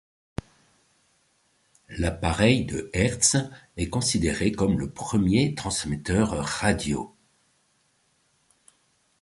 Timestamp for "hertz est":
2.91-3.89